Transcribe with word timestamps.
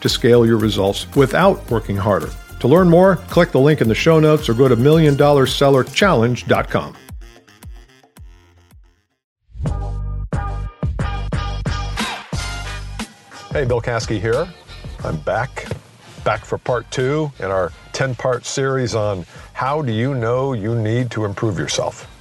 to 0.00 0.08
scale 0.08 0.46
your 0.46 0.58
results 0.58 1.06
without 1.16 1.68
working 1.70 1.96
harder. 1.96 2.30
To 2.60 2.68
learn 2.68 2.88
more, 2.88 3.16
click 3.16 3.52
the 3.52 3.60
link 3.60 3.80
in 3.80 3.88
the 3.88 3.94
show 3.94 4.18
notes 4.18 4.48
or 4.48 4.54
go 4.54 4.66
to 4.68 4.76
milliondollarsellerchallenge.com. 4.76 6.96
Hey, 13.52 13.64
Bill 13.64 13.80
Caskey 13.80 14.20
here. 14.20 14.48
I'm 15.04 15.16
back, 15.18 15.66
back 16.24 16.44
for 16.44 16.58
part 16.58 16.90
two 16.90 17.30
in 17.38 17.46
our 17.46 17.72
10 17.92 18.16
part 18.16 18.44
series 18.44 18.94
on 18.94 19.24
how 19.52 19.82
do 19.82 19.92
you 19.92 20.14
know 20.14 20.52
you 20.52 20.74
need 20.74 21.10
to 21.12 21.24
improve 21.24 21.58
yourself. 21.58 22.12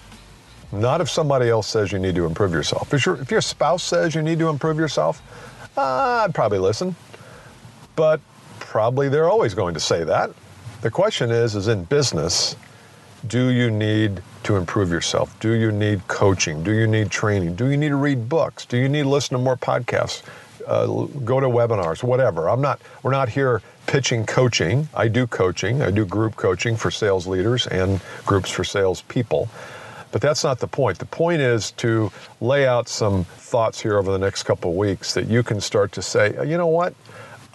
Not 0.71 1.01
if 1.01 1.09
somebody 1.09 1.49
else 1.49 1.67
says 1.67 1.91
you 1.91 1.99
need 1.99 2.15
to 2.15 2.25
improve 2.25 2.53
yourself. 2.53 2.93
If 2.93 3.05
your, 3.05 3.19
if 3.21 3.31
your 3.31 3.41
spouse 3.41 3.83
says 3.83 4.15
you 4.15 4.21
need 4.21 4.39
to 4.39 4.49
improve 4.49 4.77
yourself, 4.77 5.21
uh, 5.77 6.25
I'd 6.25 6.33
probably 6.33 6.59
listen 6.59 6.95
but 7.97 8.21
probably 8.59 9.09
they're 9.09 9.29
always 9.29 9.53
going 9.53 9.73
to 9.73 9.79
say 9.81 10.05
that. 10.05 10.31
The 10.81 10.91
question 10.91 11.31
is, 11.31 11.55
is 11.55 11.67
in 11.67 11.83
business, 11.83 12.55
do 13.25 13.49
you 13.49 13.69
need 13.69 14.21
to 14.43 14.55
improve 14.55 14.89
yourself? 14.91 15.37
Do 15.41 15.53
you 15.53 15.71
need 15.71 16.07
coaching? 16.07 16.63
Do 16.63 16.71
you 16.71 16.87
need 16.87 17.09
training? 17.09 17.55
Do 17.55 17.69
you 17.69 17.75
need 17.75 17.89
to 17.89 17.95
read 17.97 18.29
books? 18.29 18.65
Do 18.65 18.77
you 18.77 18.87
need 18.87 19.03
to 19.03 19.09
listen 19.09 19.35
to 19.35 19.43
more 19.43 19.57
podcasts? 19.57 20.21
Uh, 20.65 21.05
go 21.25 21.39
to 21.39 21.47
webinars, 21.47 22.03
whatever. 22.03 22.49
I'm 22.49 22.61
not. 22.61 22.79
We're 23.01 23.11
not 23.11 23.29
here 23.29 23.61
pitching 23.87 24.25
coaching. 24.25 24.87
I 24.93 25.07
do 25.07 25.25
coaching. 25.25 25.81
I 25.81 25.91
do 25.91 26.05
group 26.05 26.35
coaching 26.35 26.75
for 26.75 26.91
sales 26.91 27.25
leaders 27.25 27.65
and 27.67 27.99
groups 28.25 28.51
for 28.51 28.63
sales 28.63 29.01
people. 29.03 29.49
But 30.11 30.21
that's 30.21 30.43
not 30.43 30.59
the 30.59 30.67
point. 30.67 30.99
The 30.99 31.05
point 31.05 31.41
is 31.41 31.71
to 31.71 32.11
lay 32.41 32.67
out 32.67 32.87
some 32.87 33.23
thoughts 33.23 33.81
here 33.81 33.97
over 33.97 34.11
the 34.11 34.19
next 34.19 34.43
couple 34.43 34.71
of 34.71 34.77
weeks 34.77 35.13
that 35.15 35.27
you 35.27 35.41
can 35.41 35.59
start 35.59 35.91
to 35.93 36.01
say, 36.01 36.35
you 36.45 36.57
know 36.57 36.67
what? 36.67 36.93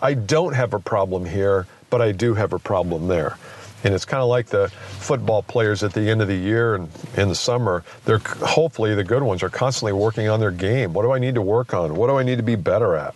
I 0.03 0.15
don't 0.15 0.53
have 0.53 0.75
a 0.75 0.81
problem 0.81 1.25
here, 1.25 1.69
but 1.89 2.03
I 2.03 2.11
do 2.11 2.35
have 2.35 2.53
a 2.53 2.59
problem 2.59 3.07
there. 3.07 3.39
And 3.85 3.95
it's 3.95 4.05
kind 4.05 4.21
of 4.21 4.29
like 4.29 4.47
the 4.47 4.69
football 4.69 5.43
players 5.45 5.85
at 5.85 5.93
the 5.93 6.11
end 6.11 6.21
of 6.21 6.29
the 6.29 6.37
year 6.37 6.75
and 6.75 6.89
in 7.17 7.29
the 7.29 7.35
summer. 7.37 7.85
They're 8.05 8.19
hopefully 8.19 8.95
the 8.97 9.05
good 9.05 9.23
ones 9.23 9.45
are 9.45 9.49
constantly 9.49 9.93
working 9.93 10.29
on 10.29 10.41
their 10.41 10.51
game. 10.51 10.93
What 10.93 11.03
do 11.03 11.13
I 11.13 11.21
need 11.21 11.37
to 11.37 11.43
work 11.43 11.73
on? 11.73 11.95
What 11.95 12.09
do 12.09 12.17
I 12.17 12.25
need 12.25 12.37
to 12.37 12.43
be 12.43 12.57
better 12.57 12.97
at? 12.97 13.15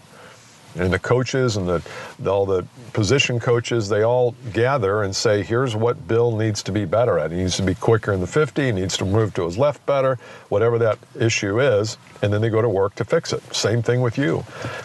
And 0.79 0.93
the 0.93 0.99
coaches 0.99 1.57
and 1.57 1.69
the, 1.69 1.83
all 2.31 2.47
the 2.47 2.67
position 2.93 3.39
coaches 3.39 3.89
they 3.89 4.03
all 4.03 4.35
gather 4.53 5.03
and 5.03 5.15
say 5.15 5.43
here's 5.43 5.77
what 5.77 6.09
bill 6.09 6.37
needs 6.37 6.63
to 6.63 6.73
be 6.73 6.85
better 6.85 7.19
at. 7.19 7.31
He 7.31 7.39
needs 7.39 7.57
to 7.57 7.63
be 7.63 7.75
quicker 7.75 8.13
in 8.13 8.21
the 8.21 8.27
50 8.27 8.65
he 8.65 8.73
needs 8.73 8.97
to 8.99 9.05
move 9.05 9.35
to 9.35 9.45
his 9.45 9.59
left 9.59 9.85
better 9.87 10.19
whatever 10.49 10.79
that 10.79 10.99
issue 11.19 11.61
is 11.61 11.99
and 12.23 12.33
then 12.33 12.41
they 12.41 12.51
go 12.51 12.63
to 12.63 12.69
work 12.69 12.95
to 12.97 13.05
fix 13.05 13.33
it. 13.33 13.43
Same 13.55 13.83
thing 13.83 14.01
with 14.01 14.19
you. 14.19 14.45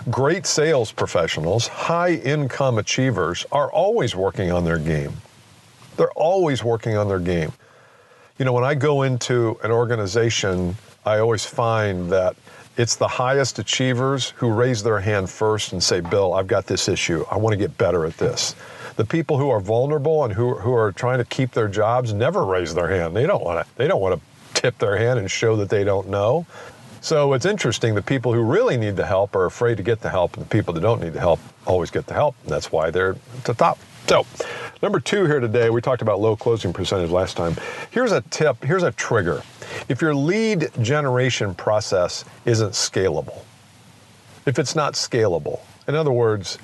Great 0.09 0.45
sales 0.45 0.91
professionals 0.91 1.67
high 1.67 2.13
income 2.13 2.77
achievers 2.77 3.45
are 3.51 3.71
always 3.71 4.15
working 4.15 4.51
on 4.51 4.65
their 4.65 4.79
game. 4.79 5.13
They're 5.97 6.11
always 6.11 6.63
working 6.63 6.97
on 6.97 7.07
their 7.07 7.19
game. 7.19 7.51
You 8.37 8.45
know 8.45 8.53
when 8.53 8.63
i 8.63 8.73
go 8.75 9.03
into 9.03 9.59
an 9.63 9.71
organization 9.71 10.75
i 11.05 11.19
always 11.19 11.45
find 11.45 12.11
that 12.11 12.35
it's 12.81 12.95
the 12.95 13.07
highest 13.07 13.59
achievers 13.59 14.31
who 14.31 14.51
raise 14.51 14.81
their 14.81 14.99
hand 14.99 15.29
first 15.29 15.71
and 15.71 15.83
say, 15.83 16.01
Bill, 16.01 16.33
I've 16.33 16.47
got 16.47 16.65
this 16.65 16.89
issue. 16.89 17.23
I 17.29 17.37
want 17.37 17.53
to 17.53 17.57
get 17.57 17.77
better 17.77 18.07
at 18.07 18.17
this. 18.17 18.55
The 18.95 19.05
people 19.05 19.37
who 19.37 19.51
are 19.51 19.59
vulnerable 19.59 20.23
and 20.23 20.33
who, 20.33 20.55
who 20.55 20.73
are 20.73 20.91
trying 20.91 21.19
to 21.19 21.25
keep 21.25 21.51
their 21.51 21.67
jobs 21.67 22.11
never 22.11 22.43
raise 22.43 22.73
their 22.73 22.87
hand. 22.87 23.15
They 23.15 23.27
don't 23.27 23.43
want 23.43 23.63
to, 23.63 23.75
they 23.75 23.87
don't 23.87 24.01
want 24.01 24.19
to 24.19 24.59
tip 24.59 24.79
their 24.79 24.97
hand 24.97 25.19
and 25.19 25.29
show 25.29 25.55
that 25.57 25.69
they 25.69 25.83
don't 25.83 26.09
know. 26.09 26.47
So 27.01 27.33
it's 27.33 27.45
interesting 27.45 27.93
the 27.93 28.01
people 28.01 28.33
who 28.33 28.41
really 28.41 28.77
need 28.77 28.95
the 28.95 29.05
help 29.05 29.35
are 29.35 29.45
afraid 29.45 29.77
to 29.77 29.83
get 29.83 30.01
the 30.01 30.09
help, 30.09 30.35
and 30.35 30.43
the 30.43 30.49
people 30.49 30.73
that 30.73 30.81
don't 30.81 31.01
need 31.01 31.13
the 31.13 31.19
help 31.19 31.39
always 31.67 31.91
get 31.91 32.07
the 32.07 32.15
help. 32.15 32.35
And 32.43 32.51
that's 32.51 32.71
why 32.71 32.89
they're 32.89 33.11
at 33.11 33.43
the 33.43 33.53
top. 33.53 33.77
So, 34.07 34.25
number 34.81 34.99
two 34.99 35.25
here 35.25 35.39
today, 35.39 35.69
we 35.69 35.81
talked 35.81 36.01
about 36.01 36.19
low 36.19 36.35
closing 36.35 36.73
percentage 36.73 37.11
last 37.11 37.37
time. 37.37 37.55
Here's 37.91 38.11
a 38.11 38.21
tip, 38.21 38.63
here's 38.63 38.83
a 38.83 38.91
trigger. 38.91 39.43
If 39.89 40.01
your 40.01 40.15
lead 40.15 40.69
generation 40.81 41.55
process 41.55 42.23
isn't 42.45 42.71
scalable, 42.71 43.43
if 44.45 44.59
it's 44.59 44.75
not 44.75 44.93
scalable, 44.93 45.59
in 45.87 45.95
other 45.95 46.11
words, 46.11 46.57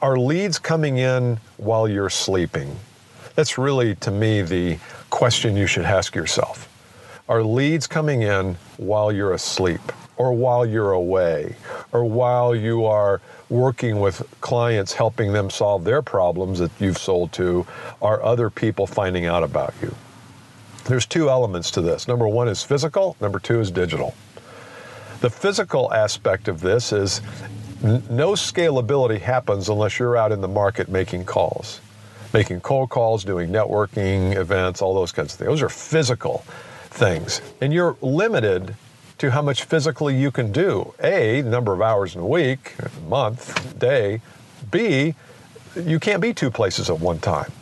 are 0.00 0.18
leads 0.18 0.58
coming 0.58 0.98
in 0.98 1.40
while 1.56 1.88
you're 1.88 2.10
sleeping? 2.10 2.76
That's 3.34 3.58
really, 3.58 3.94
to 3.96 4.10
me, 4.10 4.42
the 4.42 4.78
question 5.10 5.56
you 5.56 5.66
should 5.66 5.84
ask 5.84 6.14
yourself. 6.14 6.68
Are 7.28 7.42
leads 7.42 7.86
coming 7.86 8.22
in 8.22 8.56
while 8.76 9.10
you're 9.12 9.32
asleep, 9.32 9.80
or 10.16 10.32
while 10.32 10.64
you're 10.64 10.92
away, 10.92 11.56
or 11.92 12.04
while 12.04 12.54
you 12.54 12.84
are 12.84 13.20
working 13.48 14.00
with 14.00 14.22
clients, 14.40 14.92
helping 14.92 15.32
them 15.32 15.50
solve 15.50 15.84
their 15.84 16.02
problems 16.02 16.58
that 16.58 16.70
you've 16.78 16.98
sold 16.98 17.32
to? 17.32 17.66
Are 18.02 18.22
other 18.22 18.50
people 18.50 18.86
finding 18.86 19.26
out 19.26 19.42
about 19.42 19.74
you? 19.82 19.94
There's 20.88 21.04
two 21.04 21.28
elements 21.28 21.70
to 21.72 21.82
this. 21.82 22.08
Number 22.08 22.26
one 22.26 22.48
is 22.48 22.62
physical, 22.62 23.14
number 23.20 23.38
two 23.38 23.60
is 23.60 23.70
digital. 23.70 24.14
The 25.20 25.28
physical 25.28 25.92
aspect 25.92 26.48
of 26.48 26.62
this 26.62 26.92
is 26.94 27.20
n- 27.84 28.02
no 28.08 28.32
scalability 28.32 29.20
happens 29.20 29.68
unless 29.68 29.98
you're 29.98 30.16
out 30.16 30.32
in 30.32 30.40
the 30.40 30.48
market 30.48 30.88
making 30.88 31.26
calls, 31.26 31.82
making 32.32 32.62
cold 32.62 32.88
calls, 32.88 33.22
doing 33.22 33.50
networking 33.50 34.34
events, 34.34 34.80
all 34.80 34.94
those 34.94 35.12
kinds 35.12 35.34
of 35.34 35.38
things. 35.40 35.48
Those 35.48 35.62
are 35.62 35.68
physical 35.68 36.42
things. 36.84 37.42
And 37.60 37.70
you're 37.70 37.98
limited 38.00 38.74
to 39.18 39.30
how 39.30 39.42
much 39.42 39.64
physically 39.64 40.16
you 40.16 40.30
can 40.30 40.52
do. 40.52 40.94
A, 41.02 41.42
number 41.42 41.74
of 41.74 41.82
hours 41.82 42.14
in 42.14 42.22
a 42.22 42.26
week, 42.26 42.76
month, 43.06 43.78
day. 43.78 44.22
B, 44.70 45.14
you 45.76 46.00
can't 46.00 46.22
be 46.22 46.32
two 46.32 46.50
places 46.50 46.88
at 46.88 46.98
one 46.98 47.18
time. 47.18 47.52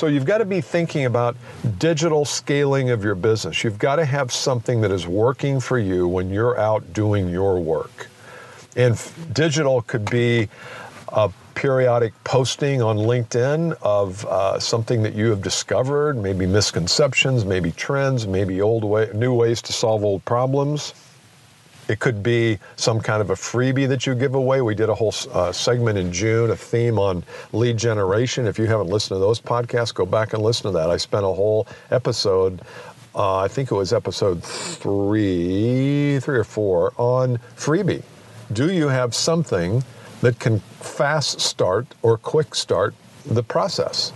So 0.00 0.06
you've 0.06 0.24
got 0.24 0.38
to 0.38 0.46
be 0.46 0.62
thinking 0.62 1.04
about 1.04 1.36
digital 1.76 2.24
scaling 2.24 2.88
of 2.88 3.04
your 3.04 3.14
business. 3.14 3.62
You've 3.62 3.78
got 3.78 3.96
to 3.96 4.06
have 4.06 4.32
something 4.32 4.80
that 4.80 4.90
is 4.90 5.06
working 5.06 5.60
for 5.60 5.78
you 5.78 6.08
when 6.08 6.30
you're 6.30 6.58
out 6.58 6.94
doing 6.94 7.28
your 7.28 7.60
work. 7.60 8.08
And 8.76 8.98
digital 9.34 9.82
could 9.82 10.10
be 10.10 10.48
a 11.08 11.30
periodic 11.54 12.14
posting 12.24 12.80
on 12.80 12.96
LinkedIn 12.96 13.76
of 13.82 14.24
uh, 14.24 14.58
something 14.58 15.02
that 15.02 15.12
you 15.12 15.28
have 15.28 15.42
discovered, 15.42 16.16
maybe 16.16 16.46
misconceptions, 16.46 17.44
maybe 17.44 17.70
trends, 17.70 18.26
maybe 18.26 18.62
old 18.62 18.84
way, 18.84 19.10
new 19.12 19.34
ways 19.34 19.60
to 19.60 19.74
solve 19.74 20.02
old 20.02 20.24
problems. 20.24 20.94
It 21.90 21.98
could 21.98 22.22
be 22.22 22.60
some 22.76 23.00
kind 23.00 23.20
of 23.20 23.30
a 23.30 23.34
freebie 23.34 23.88
that 23.88 24.06
you 24.06 24.14
give 24.14 24.36
away. 24.36 24.62
We 24.62 24.76
did 24.76 24.88
a 24.88 24.94
whole 24.94 25.12
uh, 25.32 25.50
segment 25.50 25.98
in 25.98 26.12
June, 26.12 26.52
a 26.52 26.56
theme 26.56 27.00
on 27.00 27.24
lead 27.52 27.78
generation. 27.78 28.46
If 28.46 28.60
you 28.60 28.66
haven't 28.66 28.86
listened 28.86 29.16
to 29.16 29.18
those 29.18 29.40
podcasts, 29.40 29.92
go 29.92 30.06
back 30.06 30.32
and 30.32 30.40
listen 30.40 30.70
to 30.70 30.78
that. 30.78 30.88
I 30.88 30.96
spent 30.96 31.24
a 31.24 31.34
whole 31.34 31.66
episode, 31.90 32.60
uh, 33.12 33.38
I 33.38 33.48
think 33.48 33.72
it 33.72 33.74
was 33.74 33.92
episode 33.92 34.40
three, 34.44 36.20
three 36.20 36.38
or 36.38 36.44
four, 36.44 36.92
on 36.96 37.38
freebie. 37.56 38.04
Do 38.52 38.70
you 38.72 38.86
have 38.86 39.12
something 39.12 39.82
that 40.20 40.38
can 40.38 40.60
fast 40.78 41.40
start 41.40 41.88
or 42.02 42.16
quick 42.16 42.54
start 42.54 42.94
the 43.26 43.42
process? 43.42 44.12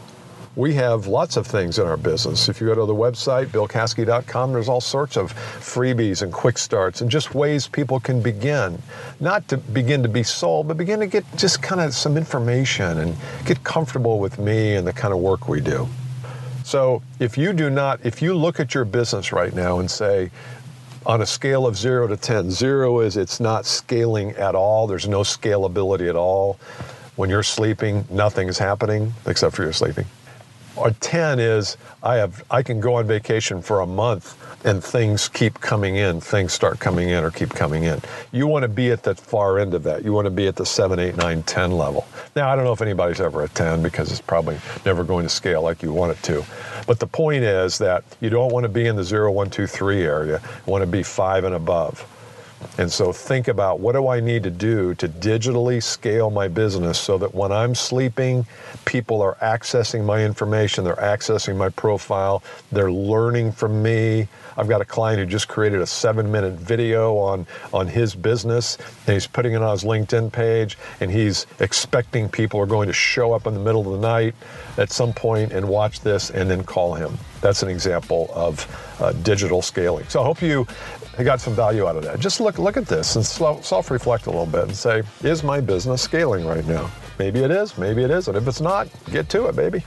We 0.56 0.73
have 0.75 1.09
lots 1.09 1.37
of 1.37 1.47
things 1.47 1.79
in 1.79 1.87
our 1.87 1.97
business. 1.97 2.49
If 2.49 2.61
you 2.61 2.69
go 2.69 2.75
to 2.77 2.87
the 2.87 2.95
website, 2.95 3.47
billcaskey.com, 3.47 4.53
there's 4.53 4.69
all 4.69 4.81
sorts 4.81 5.17
of 5.17 5.35
freebies 5.35 6.23
and 6.23 6.33
quick 6.33 6.59
starts 6.59 7.01
and 7.01 7.11
just 7.11 7.35
ways 7.35 7.67
people 7.67 7.99
can 7.99 8.23
begin. 8.23 8.81
Not 9.19 9.49
to 9.49 9.56
begin 9.56 10.03
to 10.05 10.09
be 10.09 10.23
sold, 10.23 10.69
but 10.69 10.77
begin 10.77 11.01
to 11.01 11.09
get 11.09 11.25
just 11.37 11.61
kind 11.61 11.81
of 11.81 11.93
some 11.93 12.17
information 12.17 12.99
and 12.99 13.17
get 13.45 13.65
comfortable 13.65 14.21
with 14.21 14.39
me 14.39 14.77
and 14.77 14.87
the 14.87 14.93
kind 14.93 15.12
of 15.12 15.19
work 15.19 15.49
we 15.49 15.61
do. 15.61 15.89
So 16.62 17.03
if 17.19 17.37
you 17.37 17.53
do 17.53 17.69
not, 17.69 18.05
if 18.06 18.23
you 18.23 18.35
look 18.35 18.61
at 18.61 18.75
your 18.75 18.85
business 18.85 19.33
right 19.33 19.55
now 19.55 19.81
and 19.81 19.91
say, 19.91 20.31
on 21.05 21.21
a 21.21 21.27
scale 21.27 21.67
of 21.67 21.77
zero 21.77 22.06
to 22.06 22.17
10, 22.17 22.51
zero 22.51 23.01
is 23.01 23.17
it's 23.17 23.41
not 23.41 23.67
scaling 23.67 24.31
at 24.33 24.55
all, 24.55 24.87
there's 24.87 25.09
no 25.09 25.21
scalability 25.21 26.09
at 26.09 26.17
all. 26.17 26.59
When 27.17 27.29
you're 27.29 27.43
sleeping, 27.43 28.06
nothing 28.09 28.49
is 28.49 28.59
happening 28.59 29.12
except 29.27 29.56
for 29.56 29.65
you're 29.65 29.73
sleeping 29.73 30.06
or 30.76 30.91
10 30.91 31.38
is 31.38 31.76
I 32.03 32.17
have 32.17 32.44
I 32.50 32.62
can 32.62 32.81
go 32.81 32.94
on 32.94 33.06
vacation 33.06 33.62
for 33.62 33.81
a 33.81 33.87
month 33.87 34.37
and 34.65 34.82
things 34.82 35.29
keep 35.29 35.61
coming 35.61 35.97
in, 35.97 36.21
things 36.21 36.53
start 36.53 36.81
coming 36.81 37.11
in 37.11 37.23
or 37.23 37.31
keep 37.31 37.50
coming 37.50 37.85
in. 37.85 38.00
You 38.32 38.47
want 38.47 38.62
to 38.62 38.69
be 38.69 38.91
at 38.91 39.03
the 39.03 39.15
far 39.15 39.59
end 39.59 39.75
of 39.75 39.82
that. 39.82 40.05
You 40.05 40.12
want 40.12 40.25
to 40.25 40.31
be 40.31 40.47
at 40.47 40.56
the 40.56 40.65
7, 40.65 40.99
8, 40.99 41.17
9, 41.17 41.43
10 41.43 41.73
level. 41.73 42.06
Now, 42.35 42.49
I 42.49 42.56
don't 42.56 42.65
know 42.65 42.73
if 42.73 42.81
anybody's 42.81 43.21
ever 43.21 43.43
at 43.43 43.55
10 43.55 43.82
because 43.82 44.11
it's 44.11 44.23
probably 44.23 44.59
never 44.87 45.05
going 45.05 45.25
to 45.25 45.29
scale 45.29 45.62
like 45.62 45.82
you 45.82 45.93
want 45.93 46.12
it 46.12 46.23
to. 46.25 46.44
But 46.87 46.99
the 46.99 47.06
point 47.06 47.44
is 47.44 47.77
that 47.79 48.05
you 48.20 48.31
don't 48.31 48.53
want 48.53 48.65
to 48.65 48.69
be 48.70 48.87
in 48.87 48.97
the 48.97 49.05
0, 49.05 49.32
1, 49.32 49.50
2, 49.50 49.67
3 49.67 50.03
area. 50.03 50.41
You 50.67 50.70
want 50.70 50.82
to 50.82 50.91
be 50.91 51.03
5 51.03 51.44
and 51.44 51.55
above. 51.55 52.11
And 52.78 52.90
so 52.90 53.12
think 53.12 53.49
about 53.49 53.81
what 53.81 53.93
do 53.93 54.08
I 54.08 54.20
need 54.20 54.43
to 54.44 54.50
do 54.50 54.94
to 54.96 55.08
digitally 55.08 55.82
scale 55.82 56.31
my 56.31 56.49
business 56.49 56.99
so 56.99 57.19
that 57.19 57.34
when 57.34 57.52
I'm 57.52 57.75
sleeping, 57.75 58.46
people 58.84 59.22
are 59.22 59.37
accessing 59.37 60.05
my 60.05 60.25
information, 60.25 60.84
they're 60.84 60.96
accessing 60.96 61.56
my 61.56 61.69
profile, 61.69 62.43
they're 62.72 62.93
learning 62.93 63.52
from 63.52 63.82
me. 63.82 64.28
I've 64.56 64.69
got 64.69 64.81
a 64.81 64.84
client 64.84 65.19
who 65.19 65.26
just 65.26 65.49
created 65.49 65.81
a 65.81 65.87
seven 65.87 66.31
minute 66.31 66.55
video 66.55 67.16
on, 67.16 67.46
on 67.72 67.87
his 67.87 68.14
business 68.14 68.78
and 69.06 69.14
he's 69.14 69.26
putting 69.26 69.52
it 69.52 69.62
on 69.62 69.72
his 69.72 69.84
LinkedIn 69.84 70.32
page 70.32 70.78
and 71.00 71.10
he's 71.10 71.46
expecting 71.60 72.28
people 72.28 72.60
are 72.60 72.67
going 72.67 72.87
to 72.88 72.93
show 72.93 73.32
up 73.32 73.46
in 73.46 73.55
the 73.55 73.60
middle 73.60 73.81
of 73.81 74.00
the 74.00 74.06
night 74.06 74.34
at 74.78 74.90
some 74.93 75.12
point 75.12 75.52
and 75.52 75.69
watch 75.69 76.00
this 76.00 76.31
and 76.31 76.50
then 76.50 76.62
call 76.64 76.94
him. 76.94 77.19
That's 77.44 77.62
an 77.62 77.69
example 77.69 78.31
of 78.32 78.67
uh, 79.00 79.12
digital 79.12 79.61
scaling. 79.61 80.06
So 80.08 80.23
I 80.23 80.25
hope 80.25 80.41
you 80.41 80.67
got 81.23 81.43
some 81.43 81.55
value 81.55 81.87
out 81.87 81.94
of 81.94 82.02
that. 82.05 82.19
Just 82.19 82.41
look 82.41 82.58
look 82.58 82.79
at 82.79 82.87
this 82.87 83.17
and 83.17 83.25
self-reflect 83.62 84.25
a 84.25 84.31
little 84.31 84.46
bit 84.46 84.62
and 84.62 84.75
say, 84.75 85.02
is 85.23 85.44
my 85.44 85.61
business 85.61 86.00
scaling 86.00 86.46
right 86.46 86.64
now? 86.64 86.91
Maybe 87.19 87.41
it 87.41 87.50
is, 87.50 87.76
maybe 87.76 88.02
it 88.02 88.11
isn't. 88.11 88.35
If 88.35 88.49
it's 88.49 88.62
not, 88.62 88.88
get 89.12 89.29
to 89.29 89.44
it, 89.49 89.56
baby. 89.56 89.85